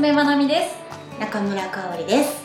[0.00, 0.76] 娘まなみです。
[1.20, 2.42] 中村香織です。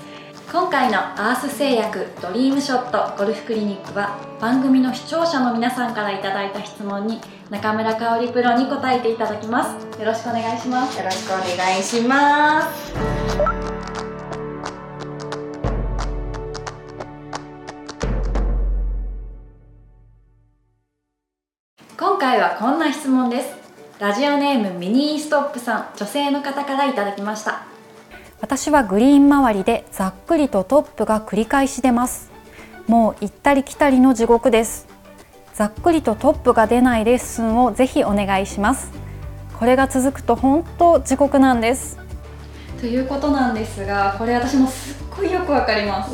[0.52, 9.97] 今回のアース製薬ドリームショットゴルフクリニックは番組の視聴者の皆さんからいただいた質問に中村香織プロに答えていただきます。
[9.97, 10.97] よろしくお願いします。
[10.97, 12.94] よろしくお願いします。
[21.98, 23.64] 今回はこんな質問です
[23.98, 27.66] ラジオネームミニーストップさん女性の方からいただきました。
[28.41, 32.30] 私はグリーン周りでざっくりとトップが繰り返し出ます。
[32.88, 34.88] もう行ったり来たりの地獄です。
[35.53, 38.91] ざっくりとトップが出ないレッスンをぜひお願いします。
[39.58, 41.98] これが続くと本当地獄なんです。
[42.81, 46.14] ということなんですがこれ私もすっごいよくわかります。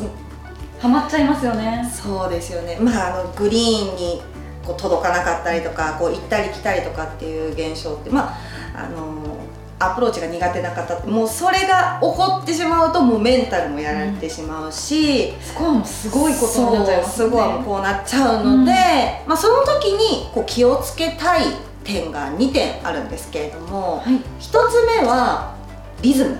[0.78, 1.90] ハマっちゃいますよね。
[1.92, 2.78] そうですよね。
[2.80, 4.22] まああのグリーンに
[4.64, 8.32] こう届かなかったりとかこう行ったり来たりとかっていう現象ってま
[8.74, 9.22] ああの
[9.82, 19.28] アプローチが苦手な方もうそれが起こってしまうともうメンタルもやられてしまうし、スコアもすごいことになっちゃいますそうスコアもこうなっちゃうので、うん。
[19.28, 21.46] まあ、その時にこう気をつけたい
[21.82, 24.14] 点が2点あるんですけれども、はい。
[24.14, 25.56] 1つ目は
[26.00, 26.38] リズム。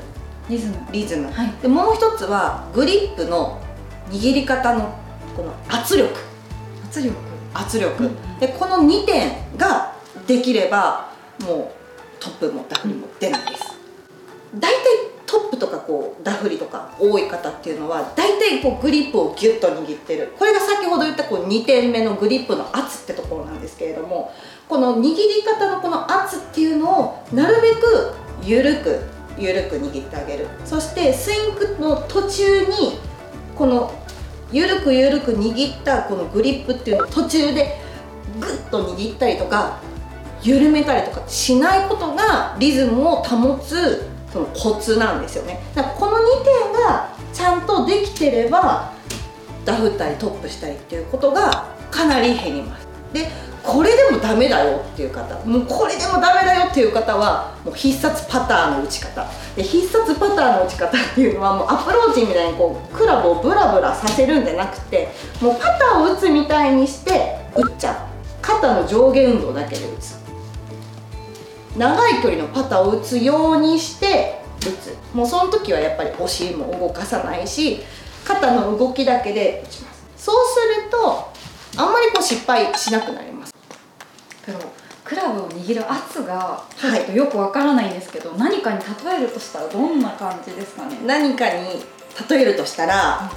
[0.49, 0.77] リズム。
[0.93, 1.53] リズム、はい。
[1.61, 3.61] でもう1つはグリップの
[4.11, 4.95] 握り方の
[5.37, 6.15] この圧力。
[6.85, 9.95] 圧力圧力、でこの2点が
[10.27, 11.11] できれば
[11.45, 13.79] もうトップもダフリも出ないです。
[14.55, 14.83] 大体
[15.27, 20.33] トップとかこうダフリとか多い方っていうのは大体こうグリップをギュッと握ってる。
[20.39, 24.33] これが先ほど言ったこう2点目のグリップの圧ってところなんですけれども
[24.69, 28.13] この握り方のこの圧っていうのをなるべく
[28.45, 29.01] 緩く
[29.39, 30.47] 緩く握ってあげる。
[30.65, 32.99] そしてスイングの途中に
[33.57, 33.91] この
[34.53, 37.81] ゆるくゆるく握ったこのグリップっていうのを途中で
[38.39, 39.81] グッと握ったりとか
[40.43, 45.61] 緩めたりとかしないことがリズムを保つそのコツなんですよね。
[45.75, 48.93] だからこの2点がちゃんとできてれば
[49.65, 52.92] ダフったりトップしたりっていうことがかなり減ります。
[53.13, 53.31] で
[53.63, 59.25] これでもダメだよっていう方もうこれでもダメだよっていう方はもう必殺パターの打ち方。
[59.55, 65.09] で必殺パターの打ち方っていうのはもうアプローチみたいにこうクラブをブラブラさせるんじゃなくて
[65.41, 67.97] もうパターを打つみたいにして打っちゃう。
[68.43, 70.21] 肩の上下運動だけで打つ。
[71.77, 74.97] 長い距離のパターを打つようにして打つ。
[75.15, 77.81] もうその時はやっぱりお尻も動かさないし
[78.25, 80.03] 肩の動きだけで打ちます。
[80.17, 81.32] そうすると
[81.77, 83.55] あんまりこう失敗しなくなります。
[84.45, 84.59] けど
[85.05, 87.01] クラブを握る圧がちはい。
[87.01, 90.99] ょっとよくわからないんですけど、何かに例えるとしたらどんな感じですかね？
[91.05, 91.85] 何かに
[92.29, 93.31] 例えるとしたら、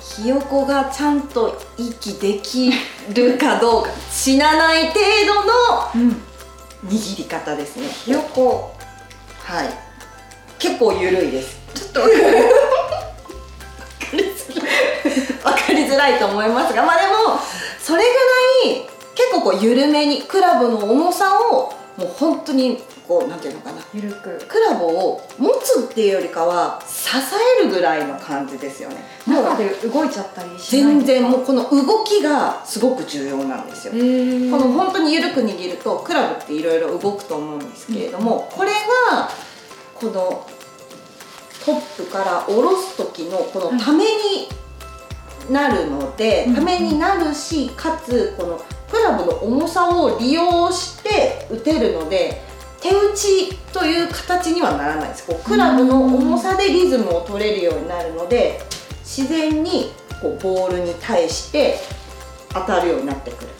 [0.00, 2.72] ひよこがちゃんと息でき
[3.14, 5.00] るかどうか死なない程
[5.94, 6.22] 度のうん。
[6.88, 7.86] 握り方ですね。
[7.88, 8.74] ひよこ。
[9.44, 9.68] はい。
[10.58, 11.60] 結構緩いです。
[11.74, 12.00] ちょっと
[16.02, 17.38] わかるわかりづらいと思いますがまあでも
[17.78, 18.08] それぐ
[18.68, 23.82] らい結構こう緩めにクラブの重さをもう本当にこうなんていうのかな。
[23.92, 24.42] ゆるく。
[24.48, 27.10] クラブを持つっていうよりかは支
[27.60, 28.96] えるぐらいの感じですよね。
[29.26, 33.92] 中で動いちゃったりしない全然もうこの動きがすごく重要なんですよ。
[33.92, 33.98] こ
[34.64, 38.70] の本当に緩く握るとクラブっていろいろ動くと思うんですけれども、これ
[39.10, 39.28] が
[39.94, 40.46] この
[41.66, 44.48] トップから下ろす時のこのために
[45.50, 46.54] なるので、うん。
[46.54, 48.60] ためになるしかつこの
[48.90, 52.42] クラブの重さを利用して打てるので
[52.80, 55.26] 手打ちという形にはならないです。
[55.26, 58.60] こうクラブの重さでリズムを取れるようになるので
[59.00, 61.76] 自然にこうボールに対して
[62.50, 63.50] 当たるようになってくる。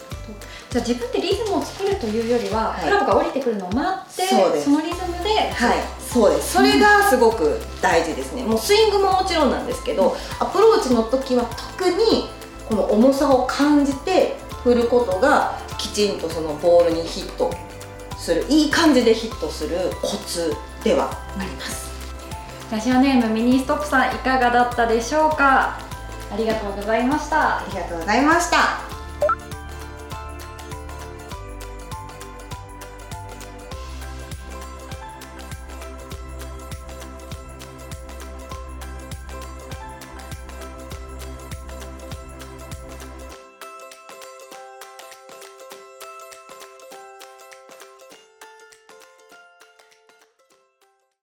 [0.69, 2.83] じゃあ自分でリズムを作るというよりは、はい。
[2.83, 4.81] クラブが降りてくるのを待ってそのリズム
[5.23, 5.77] ではい、
[6.13, 6.53] そうです。
[6.53, 8.43] それがすごく大事ですね。
[8.43, 11.45] もうスイングももちろんなんですけど、アプローチの時は
[11.79, 12.29] 特に
[12.69, 17.51] この重さを感じて振ることがきちんとそのボールにヒット
[18.15, 21.91] するいい感じでヒットするコツではあります。
[22.71, 25.79] ラジオネームミニストップさんいかがだったでしょうか？
[26.31, 28.92] ありがとうございましたありがとうございました。